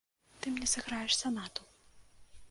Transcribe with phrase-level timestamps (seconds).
[0.43, 1.61] Ты мне сыграеш санату.